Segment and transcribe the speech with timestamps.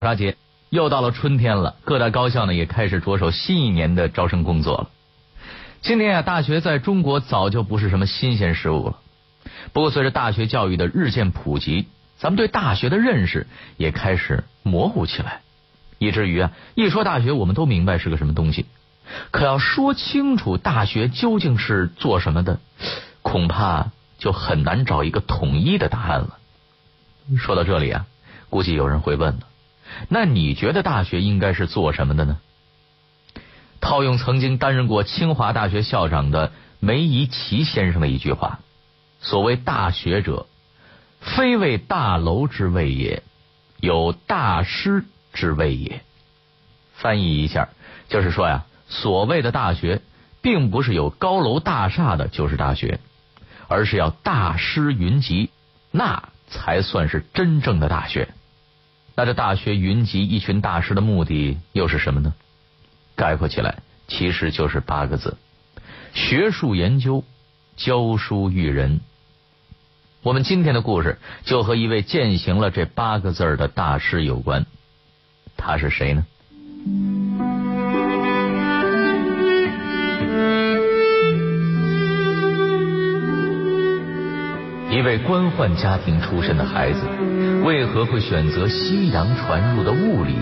[0.00, 0.36] 沙节
[0.70, 4.90] 又到了春天了，各大高校呢也开始着手新一年的招生工作了。
[5.82, 9.00] 今天啊，大学在中国早就不是什么新鲜事物了。
[9.72, 15.40] 不过，随着大学教育的日渐普及，咱们对大学的认识也开始模糊起来，
[15.98, 18.66] 以至于啊，一说大学，我们都明白是个什么东西。
[19.32, 22.60] 可要说清楚大学究竟是做什么的，
[23.22, 26.38] 恐怕就很难找一个统一的答案了。
[27.36, 28.06] 说到这里啊，
[28.48, 29.40] 估计有人会问了。
[30.08, 32.38] 那你觉得大学应该是做什么的呢？
[33.80, 38.58] 套用曾经担任过清华大学校长的梅贻琦先生的一句话
[39.22, 40.46] ：“所谓大学者，
[41.20, 43.22] 非为大楼之谓也，
[43.78, 46.02] 有大师之谓也。”
[46.94, 47.68] 翻译一下，
[48.08, 50.02] 就是说呀，所谓的大学，
[50.42, 52.98] 并不是有高楼大厦的就是大学，
[53.68, 55.50] 而是要大师云集，
[55.92, 58.28] 那才算是真正的大学。
[59.18, 62.34] 那这大学云集一群大师的目的又是什么呢？
[63.16, 65.36] 概括起来，其实就是八个字：
[66.14, 67.24] 学术研究，
[67.76, 69.00] 教书育人。
[70.22, 74.66] 我们今天的故事就和一位践行了这八个字的大师有关。
[75.56, 76.24] 他是谁呢？
[84.90, 87.00] 一位官宦家庭出身的孩子，
[87.62, 90.34] 为何会选择西洋传入的物理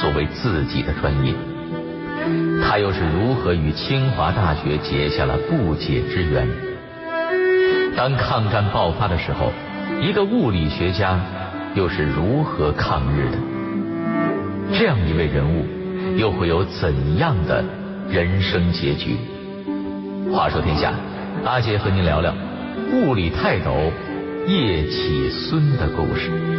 [0.00, 1.34] 作为自己的专业？
[2.64, 6.48] 他又是如何与清华大学结下了不解之缘？
[7.94, 9.52] 当抗战爆发的时候，
[10.00, 11.20] 一个物理学家
[11.74, 13.36] 又是如何抗日的？
[14.72, 15.66] 这样一位人物，
[16.16, 17.62] 又会有怎样的
[18.08, 19.18] 人生结局？
[20.32, 20.94] 话说天下，
[21.44, 22.34] 阿杰和您聊聊。
[22.92, 23.72] 物理泰斗
[24.46, 26.51] 叶启孙的故事。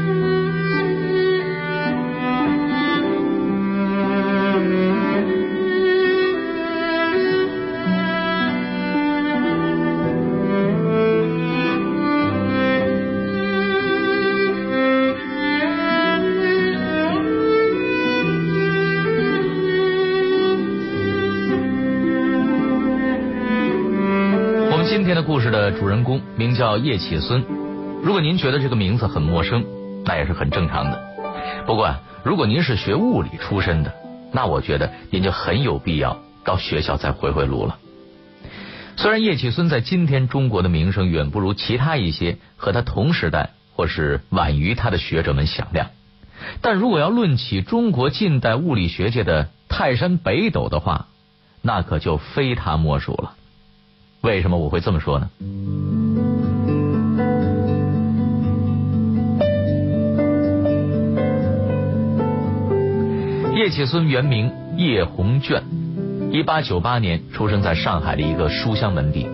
[25.64, 27.46] 的主人公名叫叶启孙。
[28.04, 29.64] 如果您觉得这个名字很陌生，
[30.04, 31.02] 那也是很正常的。
[31.66, 33.94] 不过，如果您是学物理出身的，
[34.34, 37.78] 那我觉得您就很有必要到学校再回回炉了。
[38.98, 45.92] 虽然叶启孙在今天中国的名声远不如其他一些和他同时代或是晚于他的学者们响亮，
[46.62, 51.06] 但如果要论起中国近代物理学界的泰山北斗的话，
[51.62, 53.36] 那可就非他莫属了。
[54.24, 55.30] 为什么我会这么说呢？
[63.54, 65.64] 叶启孙原名叶鸿卷，
[66.32, 69.28] 一八九八年出生在上海的一个书香门第。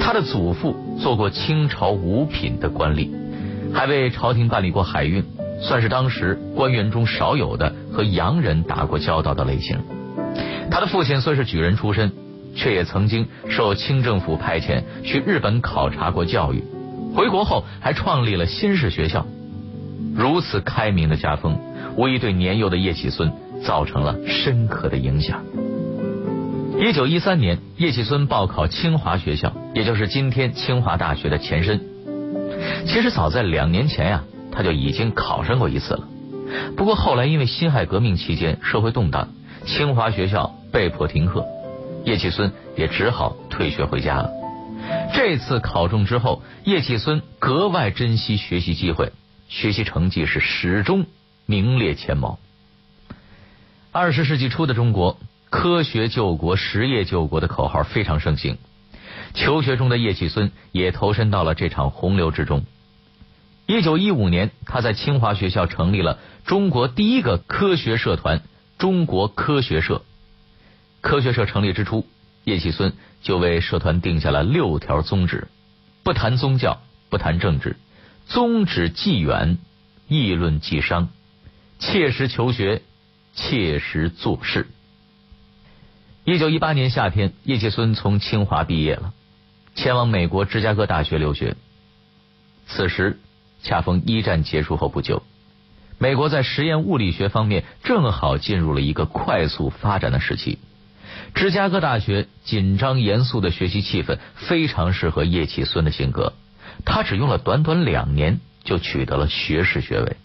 [0.00, 3.10] 他的祖父做过清朝五品的官吏，
[3.74, 5.22] 还为朝廷办理过海运，
[5.60, 9.78] 算是当时官员中少有的和洋人打过交道的类型。
[10.70, 12.10] 他的父亲虽是举人出身。
[12.54, 16.62] 却也曾经受清政府派遣去日本考察过教育，
[17.14, 19.26] 回国后还创立了新式学校。
[20.14, 21.58] 如此开明的家风，
[21.96, 23.32] 无疑对年幼的叶启孙
[23.64, 25.44] 造成了深刻的影响。
[26.80, 31.80] 一九一三年，叶启孙报考清华学校，也就是今天清华大学的前身。
[32.86, 36.08] 其实早在两年前呀，他就已经考上过一次了。
[36.76, 39.28] 不过后来因为辛亥革命期间社会动荡，
[39.66, 41.44] 清华学校被迫停课。
[42.08, 44.30] 叶启孙也只好退学回家了。
[45.12, 49.12] 这次考中之后，叶启孙格外珍惜学习机会，
[49.50, 51.04] 学习成绩是始终
[51.44, 52.38] 名列前茅。
[53.92, 55.20] 二十世纪初的中国，
[55.50, 58.56] 科学救国、实业救国的口号非常盛行。
[59.34, 62.64] 求学中的叶启孙也投身到了这场洪流之中。
[63.66, 68.40] 一九一五年，他在清华学校成立了中国第一个科学社团——
[68.78, 70.00] 中国科学社。
[71.00, 72.06] 科学社成立之初，
[72.44, 72.92] 叶启孙
[73.22, 75.48] 就为社团定下了六条宗旨：
[76.02, 77.76] 不谈宗教，不谈政治，
[78.26, 79.58] 宗旨既远，
[80.08, 81.08] 议论既商，
[81.78, 82.82] 切实求学，
[83.34, 84.66] 切实做事。
[86.24, 89.14] 一九一八年夏天，叶启孙从清华毕业了，
[89.74, 91.56] 前往美国芝加哥大学留学。
[92.66, 93.18] 此时
[93.62, 95.22] 恰逢一战结束后不久，
[95.96, 100.58] 美国在实验物理学方面正好进入了一个快速发展的时期。
[101.34, 106.32] 芝加哥大学紧张严肃的学习气氛非常适合叶启孙的性格，
[106.84, 110.16] 他只用了短短两年就取得了学士学位。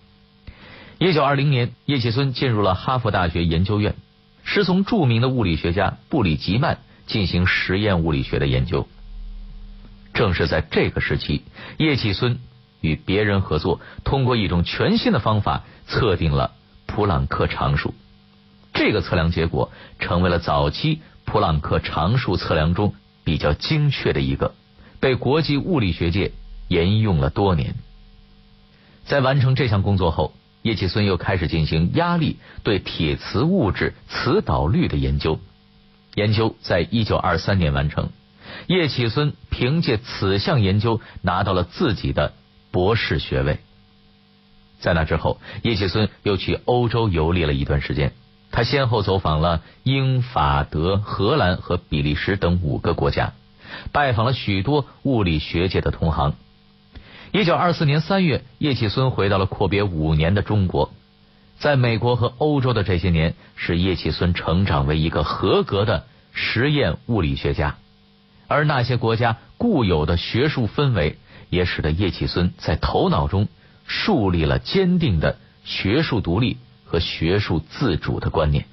[0.99, 3.95] 一九二零年，叶启孙进入了哈佛大学研究院，
[4.43, 8.87] 师从著名的物理学家布里吉曼进行实验物理学的研究。
[10.13, 11.43] 正是在这个时期，
[11.77, 12.39] 叶启孙
[12.79, 16.51] 与别人合作，通过一种全新的方法测定了
[16.85, 17.93] 普朗克常数。
[18.73, 24.53] 这个测量结果成为了早期普朗克常数测量中比较精确的一个，
[24.99, 26.31] 被国际物理学界
[26.67, 27.75] 沿用了多年。
[29.05, 35.39] 在完成这项工作后，叶启孙又开始进行压力对铁磁物质磁导率的研究。
[36.15, 38.09] 研究在一九二三年完成。
[38.67, 42.33] 叶启孙凭借此项研究拿到了自己的
[42.71, 43.59] 博士学位。
[44.79, 48.13] 在那之后，叶启孙又去欧洲游历了一段时间。
[48.53, 53.33] 他先后走访了英法德、荷兰和比利时等五个国家，
[53.91, 56.35] 拜访了许多物理学界的同行。
[57.31, 60.91] 一九二四年三月，叶启孙回到了阔别五年的中国。
[61.57, 67.77] 在美国和欧洲的这些年，使叶启孙成长为一个合格的实验物理学家。
[68.47, 71.17] 而那些国家固有的学术氛围，
[71.49, 73.47] 也使得叶启孙在头脑中
[73.87, 76.57] 树立了坚定的学术独立
[76.93, 78.65] 和学术自主的观念。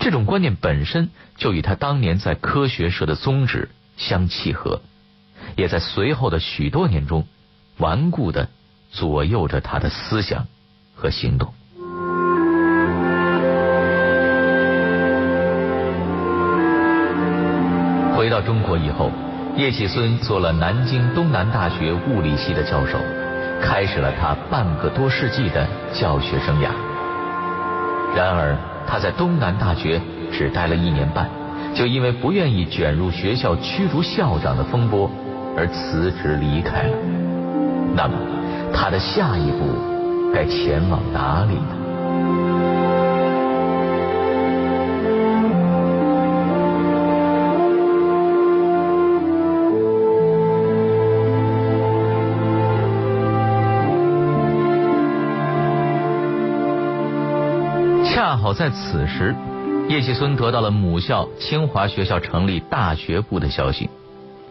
[0.00, 4.80] 这种观念本身就与他当年在科学社的宗旨相契合，
[5.54, 7.24] 也在随后的许多年中
[7.76, 8.48] 顽固的
[8.90, 10.48] 左右着他的思想
[10.96, 11.54] 和行动。
[18.16, 19.12] 回到中国以后，
[19.56, 22.98] 叶启孙做了南京东南大学物理系的教授，
[23.62, 26.91] 开始了他半个多世纪的教学生涯。
[28.14, 28.56] 然而，
[28.86, 30.00] 他在东南大学
[30.30, 31.28] 只待了一年半，
[31.74, 35.10] 就因为不愿意卷入学校驱逐校长的风波
[35.56, 36.96] 而辞职离开了。
[37.94, 38.14] 那么，
[38.72, 39.66] 他的下一步
[40.34, 41.81] 该前往哪里呢？
[58.42, 59.36] 好在此时，
[59.88, 63.88] 叶启孙得到了母校清华学校成立大学部的消息，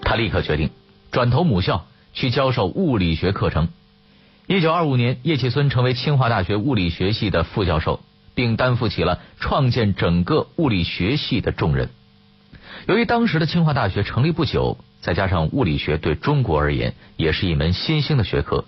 [0.01, 0.69] 他立刻决定
[1.11, 3.67] 转投母校去教授物理学课程。
[4.47, 7.99] 一九二五年，叶启孙成为清华大学物理学系的副教授，
[8.33, 11.89] 并担负起了创建整个物理学系的重任。
[12.87, 18.63] 由于当时的清华大学成立不久，再加上物理学对中国而言也是一门新兴的学科，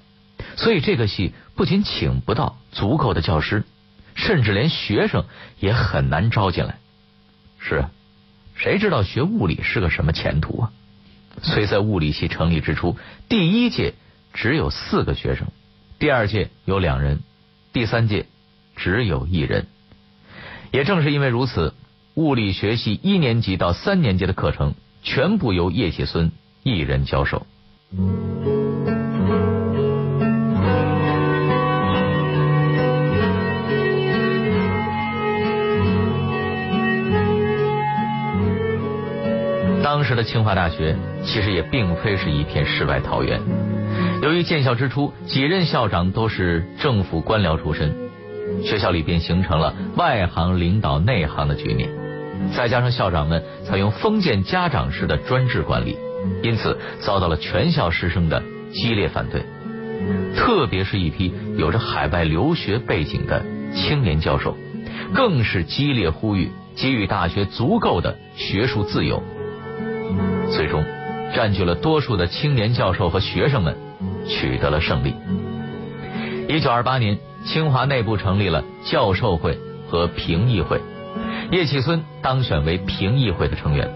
[0.58, 3.64] 所以这个系不仅请不到足够的教师。
[4.16, 5.26] 甚至连学生
[5.60, 6.78] 也很难招进来。
[7.60, 7.92] 是啊，
[8.56, 10.72] 谁知道学物理是个什么前途啊？
[11.42, 13.96] 所以在物理系成立之初，第一届
[14.34, 15.48] 只有四个学生，
[15.98, 17.22] 第二届有两人，
[17.72, 18.28] 第三届
[18.76, 19.66] 只有一人。
[20.72, 21.74] 也正是因为如此，
[22.14, 26.32] 物理学系一年级到三年级的课程全部由叶启孙
[26.62, 27.48] 一人教授。
[40.04, 43.40] 当时的清华大学其实也并非是一片世外桃源。
[44.22, 47.96] 由于建校之初几任校长都是政府官僚出身，
[48.66, 51.90] 学校里便形成了外行领导内行的局面。
[52.54, 55.98] 再加上校长们采用封建家长式的专制管理，
[56.42, 59.42] 因此遭到了全校师生的激烈反对。
[60.36, 63.42] 特别是一批有着海外留学背景的
[63.74, 64.58] 青年教授，
[65.16, 69.24] 更是激烈呼吁给予大学足够的学术自由。
[70.52, 70.84] 最终，
[71.36, 73.76] 占据了多数的青年教授和学生们
[74.28, 75.16] 取得了胜利。
[76.48, 79.58] 一九二八年，清华内部成立了教授会
[79.88, 80.80] 和评议会，
[81.52, 83.90] 叶企孙当选为评议会的成员。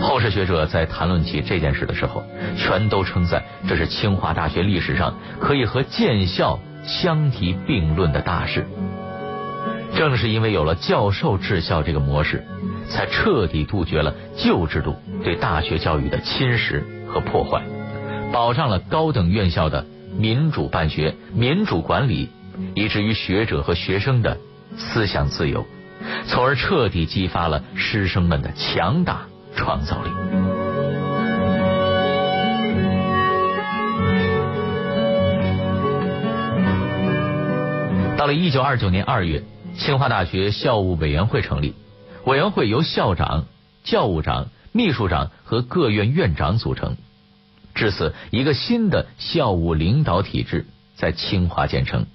[0.00, 2.22] 后世学者在谈论起这件事的时候，
[2.56, 8.66] 全都称赞这是清华大学历史上可以和建校相提并论的大事。
[9.96, 12.44] 正是因为有了教授治校这个模式。
[12.88, 17.60] 才彻底杜绝了旧制度对大学教育的侵蚀和破坏，
[18.32, 19.84] 保障了高等院校的
[20.16, 22.30] 民主办学、民主管理，
[22.76, 24.38] 以至于学者和学生的
[24.78, 25.66] 思想自由，
[26.28, 29.22] 从而彻底激发了师生们的强大
[29.56, 30.10] 创造力。
[38.16, 39.42] 到了一九二九年二月，
[39.78, 41.74] 清华大学校务委员会成立。
[42.24, 43.46] 委员会由校长、
[43.84, 46.96] 教务长、秘书长和各院院长组成，
[47.74, 50.66] 至此，一个新的校务领导体制
[50.96, 52.06] 在清华建成。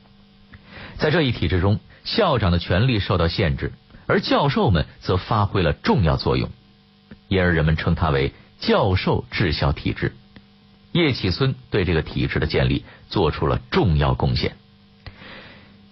[0.97, 3.71] 在这一体制中，校长的权力受到限制，
[4.05, 6.49] 而教授们则发挥了重要作用，
[7.27, 10.13] 因而人们称它为教授治校体制。
[10.91, 14.57] 叶启孙对这个体制的建立做出了重要贡献。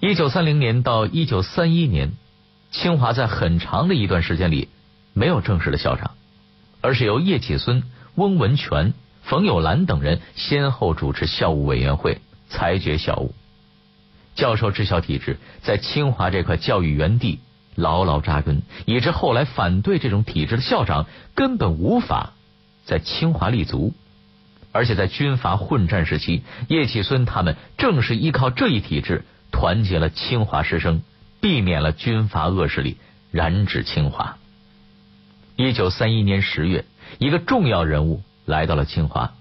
[0.02, 2.14] 一九三零年到一九三一年，
[2.72, 4.70] 清华在很长的一段时间里
[5.14, 6.12] 没有正式的校长，
[6.80, 7.84] 而是由叶启孙、
[8.16, 13.36] 翁文泉、冯友兰等人先后主持校务委员会，裁决校务。
[14.36, 17.40] 教授治校体制在清华这块教育园地
[17.76, 22.32] 牢牢扎根，以致后来反对这种体制的校长根本无法
[22.86, 23.94] 在清华立足。
[24.72, 29.26] 而且在军阀混战时期，叶启孙他们正是依靠这一体制，
[29.60, 31.02] 团结了清华师生，
[31.42, 32.96] 避免了军阀恶势力
[33.30, 34.38] 染指清华。
[35.58, 36.86] 一九三一年十月，
[37.18, 39.34] 一个重要人物来到了清华，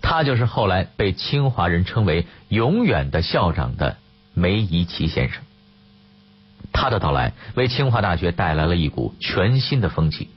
[0.00, 3.96] 他就是后来被清华人称为“永远的校长”的
[4.32, 5.42] 梅贻琦先生。
[6.72, 10.30] 他的到来为清华大学带来了一股全新的风气。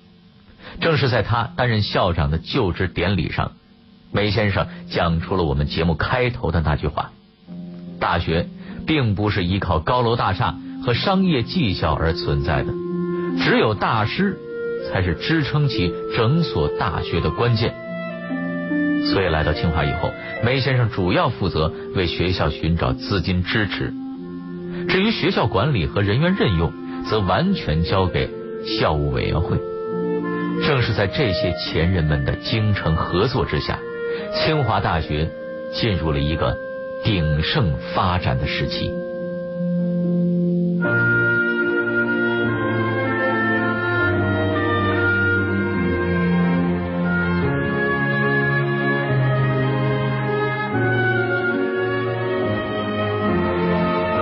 [0.82, 3.52] 正是在他担任校长的就职典礼上。
[4.12, 7.12] 梅先生讲出了我们节目开头的那句话：
[8.00, 8.48] 大学
[8.86, 12.74] 并不是依靠高楼大厦和商业绩效而存在的，
[13.40, 14.38] 只有大师
[14.88, 17.74] 才是支撑起整所大学的关键。
[19.12, 20.12] 所以来到清华以后，
[20.44, 23.94] 梅先生主要负责为学校寻找资金支持，
[24.88, 26.72] 至于学校管理和人员任用，
[27.06, 28.30] 则完全交给
[28.66, 29.58] 校务委员会。
[30.66, 33.78] 正是在这些前人们的精诚合作之下。
[34.34, 35.30] 清华大学
[35.74, 36.58] 进入了一个
[37.06, 38.92] 鼎盛发展的时期。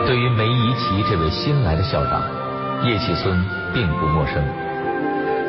[0.06, 2.22] 对于梅贻琦这位新来的校长，
[2.84, 3.42] 叶启孙
[3.74, 4.44] 并不陌生。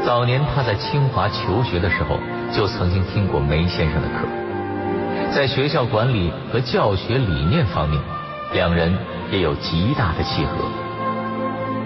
[0.07, 2.21] 早年他在清华求学的时候，
[2.53, 4.29] 就曾经听过梅先生的课。
[5.35, 8.01] 在学校管理和教学理念方面，
[8.53, 8.97] 两人
[9.33, 10.53] 也有极大的契合。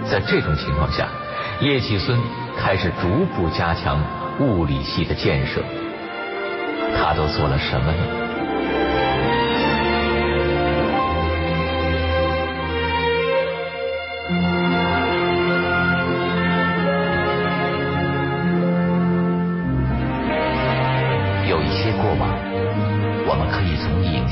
[0.06, 1.08] 在这种情况下，
[1.62, 2.20] 叶启孙
[2.58, 3.98] 开始逐步加强
[4.38, 5.62] 物理系的建设。
[6.98, 8.17] 他都做了什么呢？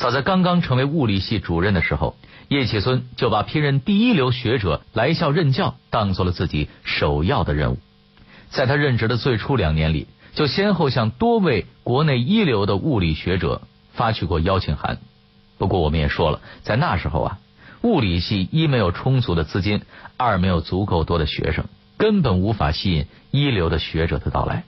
[0.00, 2.16] 早在刚刚成为物理系主任的时候，
[2.48, 7.78] 叶启孙就把聘任第一流学者来校任教当做了自己首要的任务。
[8.48, 13.60] 在他任职的最初两年里，就先后向多位国内一流的物理学者
[13.92, 14.96] 发去过邀请函。
[15.58, 17.38] 不过我们也说了，在那时候啊，
[17.82, 19.82] 物理系一没有充足的资金，
[20.16, 21.66] 二没有足够多的学生，
[21.98, 24.64] 根本无法吸引一流的学者的到来。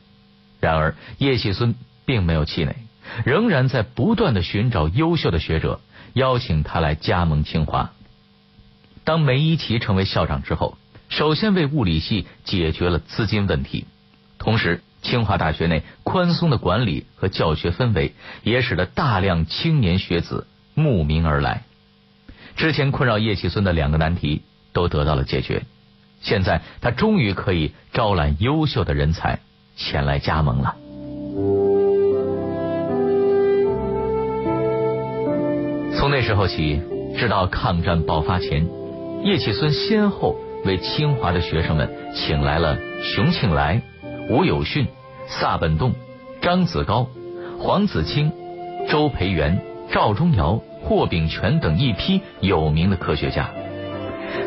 [0.61, 1.75] 然而叶启孙
[2.05, 2.77] 并没有气馁。
[3.25, 5.81] 仍然在不断的寻找优秀的学者，
[6.13, 7.93] 邀请他来加盟清华。
[9.05, 10.77] 当梅贻琦成为校长之后，
[11.09, 13.87] 首先为物理系解决了资金问题，
[14.39, 21.65] 同时清华大学内宽松的管理和教学氛围，也使得大量青年学子慕名而来。
[22.57, 24.43] 之前困扰叶启孙的两个难题
[24.73, 25.65] 都得到了解决，
[26.21, 29.41] 现在他终于可以招揽优秀的人才
[29.75, 31.62] 前来加盟了。
[36.03, 36.83] 从那时候起，
[37.17, 38.69] 直到抗战爆发前，
[39.23, 43.81] 叶启孙先后为清华的学生们请来了熊庆来、
[44.29, 44.89] 吴有训、
[45.29, 45.95] 萨本栋、
[46.41, 47.09] 张子高、
[47.57, 48.33] 黄子清、
[48.89, 53.51] 周培源、赵忠尧、霍炳全等一批有名的科学家。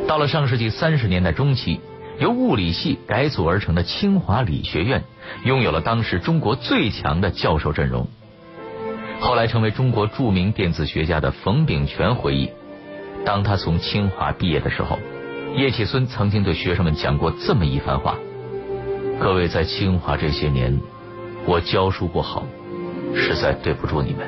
[0.10, 1.80] 到了上世纪三十年代中期，
[2.20, 5.06] 由物理系改组而成的清华理学院，
[5.46, 8.10] 拥有了当时中国最强的教授阵容。
[9.20, 12.50] 后来成为中国著名电子学家的冯秉全回忆，
[13.26, 15.00] 当他从清华毕业的时候，
[15.56, 18.16] 叶启孙曾经对学生们讲过这么一番话
[19.20, 20.80] ：“各位在清华这些年，
[21.46, 22.46] 我教书不好，
[23.16, 24.28] 实在对不住你们。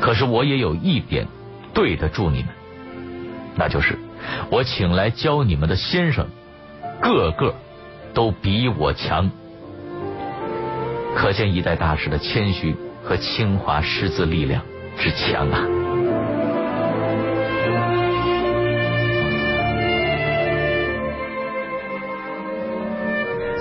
[0.00, 1.26] 可是我也有一点
[1.74, 2.48] 对得住你们，
[3.56, 3.98] 那就是
[4.50, 6.26] 我请来教你们的先生，
[7.02, 7.54] 个个
[8.14, 9.30] 都比我强。
[11.16, 12.76] 可见一代大师的谦虚
[13.08, 14.62] 和清华师资力量
[14.98, 15.64] 之强啊！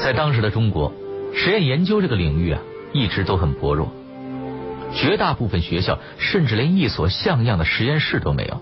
[0.03, 0.91] 在当时的中国，
[1.33, 2.59] 实验研究这个领域啊，
[2.91, 3.93] 一直都很薄弱。
[4.93, 8.61] 绝大部分学校甚至连一所像样的实验室都没有。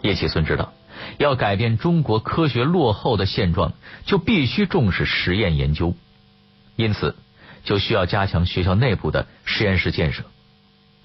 [0.00, 0.72] 叶启孙知道，
[1.18, 3.74] 要改变中国科学落后的现状，
[4.06, 5.94] 就必须重视实验研究，
[6.76, 7.14] 因此
[7.64, 10.24] 就需要加强学校内部的实验室建设。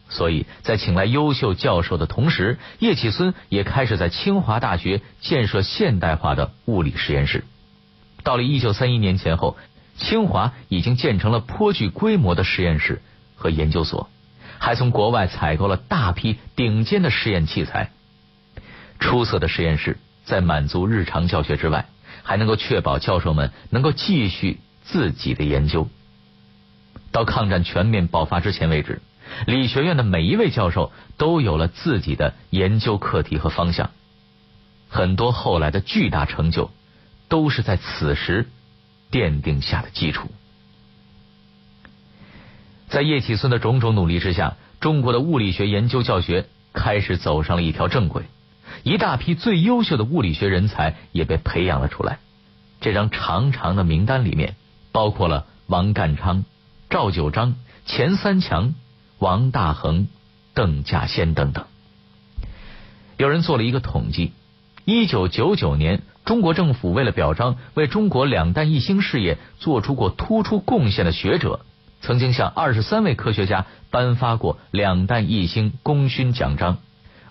[0.10, 7.44] 所以在请来优秀教授的同时，叶启孙也开始在清华大学建设现代化的物理实验室。
[8.24, 9.58] 到了一九三一年前后，
[9.98, 13.02] 清华已经建成了颇具规模的实验室
[13.36, 14.10] 和研究所。
[14.60, 17.92] 还从国外采购了大批顶尖的实验器材，
[18.98, 21.88] 出色的实验室在满足日常教学之外，
[22.24, 25.90] 还能够确保教授们能够继续自己的研究。
[27.14, 29.02] 到抗战全面爆发之前为止，
[29.46, 33.92] 理学院的每一位教授都有了自己的研究课题和方向，
[34.90, 36.72] 很多后来的巨大成就
[37.30, 38.50] 都是在此时
[39.12, 40.30] 奠定下的基础。
[42.90, 48.24] 在叶启孙的种种努力之下，中国的物理学研究教学开始走上了一条正轨，
[48.84, 52.18] 一大批最优秀的物理学人才也被培养了出来。
[52.82, 54.56] 这张长长的名单里面，
[54.92, 56.44] 包括了王淦昌、
[56.94, 57.56] 赵九章、
[57.88, 58.76] 钱三强、
[59.18, 60.06] 王大珩、
[60.54, 61.66] 邓稼先等等。
[63.18, 64.32] 有人做了一个统计：
[64.86, 71.62] 一九九九年，中国政府为了表彰为中国两弹一星事业做出过突出贡献的学者。
[72.02, 76.78] 曾经向二十三位科学家颁发过两弹一星功勋奖章，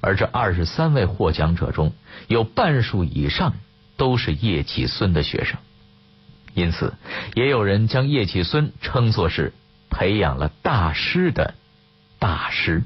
[0.00, 1.92] 而这二十三位获奖者中
[2.26, 3.54] 有半数以上
[3.96, 5.60] 都是叶企孙的学生，
[6.54, 6.94] 因此
[7.34, 9.52] 也有人将叶企孙称作是
[9.92, 11.54] 培养了大师的
[12.18, 12.82] 大师。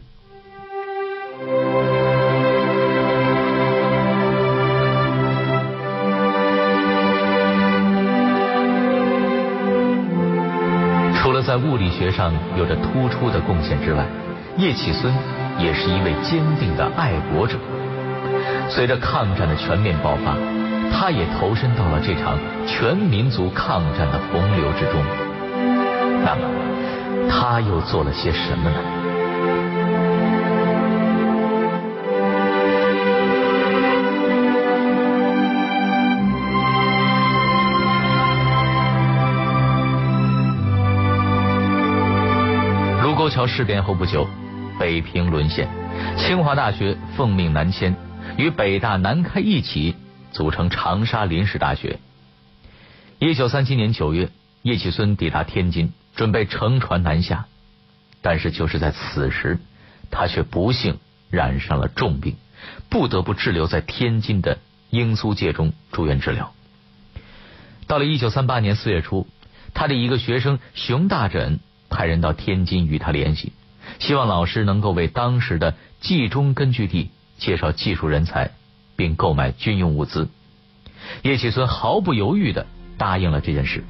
[11.15, 14.05] 除了在物理学上有着突出的贡献之外，
[14.59, 15.13] 叶启孙
[15.59, 17.57] 也是一位坚定的爱国者。
[18.69, 20.37] 随着抗战的全面爆发，
[20.93, 25.03] 他也投身到了这场全民族抗战的洪流之中。
[26.25, 26.43] 那么，
[27.29, 28.77] 他又做了些什么呢？
[43.03, 44.27] 卢沟桥事变后不久，
[44.79, 45.69] 北平沦陷，
[46.17, 47.97] 清华大学奉命南迁，
[48.37, 49.95] 与北大、南开一起
[50.33, 51.99] 组成长沙临时大学。
[53.19, 54.29] 一九三七年九月，
[54.63, 57.47] 叶启孙抵达天津，准备乘船南下，
[58.23, 59.59] 但是就是在此时，
[60.11, 60.99] 他却不幸
[61.31, 62.35] 染上了重病，
[62.89, 64.59] 不得不滞留在天津的
[64.91, 66.53] 英租界中住院治疗。
[67.87, 69.29] 到了一九三八年四月初，
[69.75, 71.61] 他的一个学生熊大枕。
[71.89, 73.53] 派人到天津与他联系，
[74.01, 78.51] 希望老师能够为当时的冀中根据地介绍技术人才，
[78.97, 80.29] 并购买军用物资。
[81.23, 82.67] 叶启孙毫不犹豫的
[82.99, 83.85] 答应了这件事。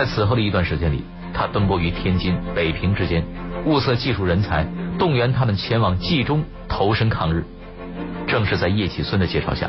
[0.00, 3.22] 在此后的一段时间里，他奔波于天津、北平之间，
[3.66, 4.66] 物色技术人才，
[4.98, 7.44] 动员他们前往冀中投身抗日。
[8.26, 9.68] 正是在叶启孙的介绍下，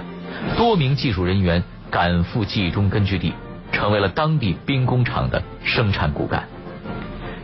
[0.55, 3.33] 多名技术人员赶赴冀中根据地。
[3.73, 6.47] 成为了当地兵工厂的生产骨干。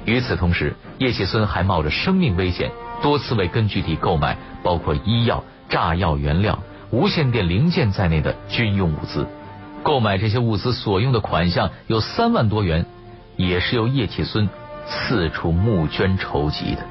[0.06, 2.71] 与此同时，叶启孙还冒着生命危险，
[3.02, 6.58] 多次为根据地购买包括医药、炸药原料、
[6.91, 9.28] 无线电零件在内的军用物资。
[9.84, 12.86] 购买这些物资所用的款项有三万多元，
[13.36, 14.50] 也是由叶启孙
[14.86, 16.84] 四处募捐筹集的。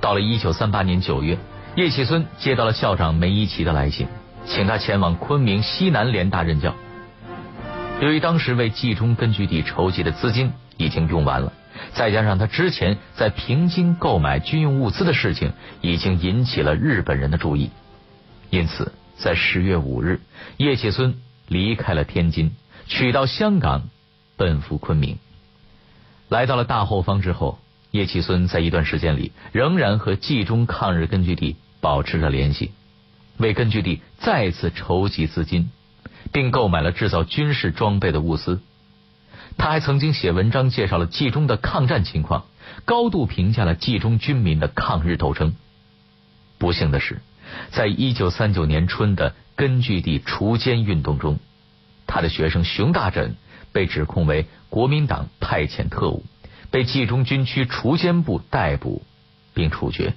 [0.00, 1.38] 到了一九三八年九月。
[1.76, 4.08] 叶启孙接到了校长梅贻琦的来信，
[4.46, 6.72] 请他前往昆明西南联大任教。
[8.00, 11.52] 由于当时为冀中根据地筹集的资金已经用完了，
[11.92, 17.70] 再加上他之前在平津购买军用物资的事情已经引起了日本人的注意，
[18.50, 20.20] 因此在十月五日，
[20.56, 21.16] 叶启孙
[21.48, 22.52] 离开了天津，
[22.86, 23.88] 取到香港，
[24.36, 25.18] 奔赴昆明。
[26.28, 27.58] 来到了大后方之后，
[27.90, 31.56] 叶启孙在一段时间里仍然和冀中抗日根据地。
[31.78, 32.72] 保持着联系，
[33.36, 35.70] 为根据地再次筹集资金，
[36.32, 38.60] 并购买了制造军事装备的物资。
[39.58, 42.44] 他还曾经写文章介绍了冀中的抗战情况，
[42.84, 45.54] 高度评价了冀中军民的抗日斗争。
[46.58, 47.20] 不幸的是，
[47.70, 51.38] 在一九三九年春的根据地锄奸运动中，
[52.06, 53.36] 他的学生熊大枕
[53.72, 56.24] 被指控为国民党派遣特务，
[56.70, 59.02] 被冀中军区锄奸部逮捕
[59.54, 60.14] 并处决。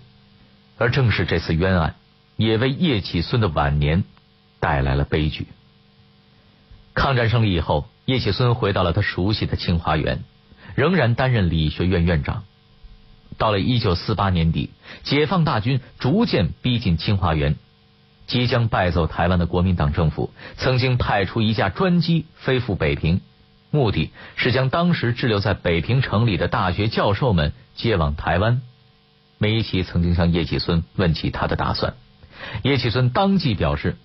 [0.78, 1.96] 而正是这次冤案，
[2.36, 4.04] 也为叶启孙的晚年
[4.60, 5.48] 带来了悲剧。
[6.94, 10.24] 抗战胜利以后，叶启孙回到了他熟悉的清华园，
[10.74, 12.44] 仍然担任理学院院长。
[13.38, 14.72] 到了一九四八年底，
[15.04, 17.56] 解放大军逐渐逼近清华园，
[18.26, 23.22] 即将败走台湾的国民党政府曾经派出一架专机飞赴北平，
[23.70, 28.64] 目的是将当时滞留在北平城里的大学教授们接往台湾。
[29.38, 31.94] 梅贻琦曾经向叶启孙问起他的打算，
[32.64, 33.98] 叶启孙当即表示，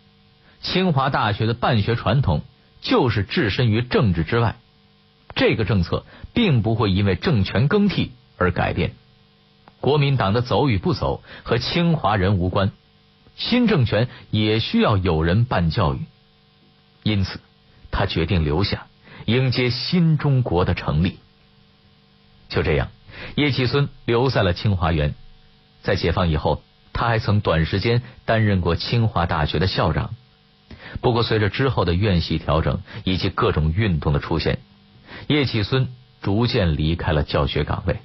[0.61, 2.43] 清华大学的办学传统。
[2.85, 4.55] 就是置身于政治之外，
[5.35, 8.93] 这个政策并不会因为政权更替而改变。
[9.81, 12.71] 国民党的走与不走和清华人无关，
[13.37, 16.03] 新政权也需要有人办教育。
[17.03, 17.41] 因此，
[17.91, 18.87] 他决定留下，
[19.25, 21.19] 迎接新中国的成立。
[22.49, 22.89] 就这样，
[23.35, 25.15] 叶启孙留在了清华园。
[25.83, 30.15] 在解放以后，他还曾短时间担任过清华大学的校长。
[31.01, 34.59] 不过，随着之后的院系调整以及各种运动的出现，
[35.27, 35.89] 叶启孙
[36.23, 37.99] 逐渐离开了教学岗位。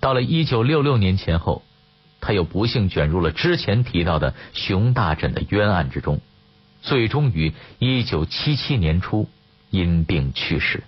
[0.00, 1.62] 到了一九六六年前后，
[2.20, 6.20] 他又不幸卷入了之前提到的熊大枕的冤案之中，
[6.82, 9.28] 最终于一九七七年初
[9.70, 10.82] 因病去世。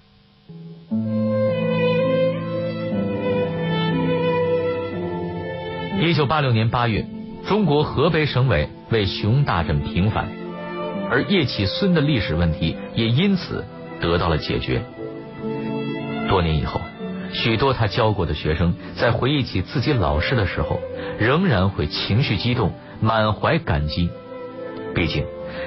[6.01, 7.07] 一九八六年八月，
[7.47, 10.38] 中国河北省委为熊大枕平反。
[11.11, 13.65] 而叶启孙的历史问题也因此
[14.01, 14.83] 得到了解决。
[16.29, 16.81] 多年以后，
[17.33, 20.81] 许多他教过的学生在回忆起自己老师的时候，
[21.19, 24.11] 仍然会情绪激动，满怀感激。
[24.95, 25.25] 毕竟，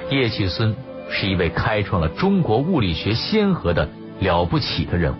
[0.09, 0.75] 叶启孙
[1.09, 5.17] 是一位开创了中国物理学先河的了不起的人物，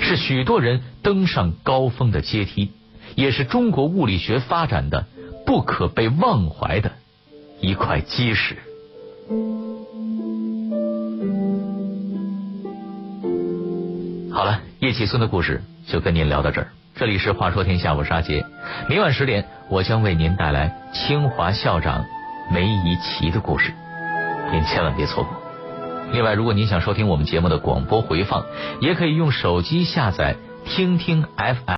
[0.00, 2.72] 是许多人登上高峰的阶梯，
[3.14, 5.06] 也是中国物理学发展的
[5.46, 6.92] 不可被忘怀的
[7.60, 8.56] 一块基石。
[14.32, 16.68] 好了，叶启孙的故事就跟您聊到这儿。
[16.94, 18.46] 这里是话说天下，我是阿杰。
[18.88, 22.06] 明晚十点，我将为您带来清华校长
[22.52, 23.72] 梅贻琦的故事，
[24.50, 25.32] 您千万别错过。
[26.12, 28.46] 另外，如果您想收听我们节目的广播回放，
[28.80, 31.58] 也可以用手机下载听听 FM。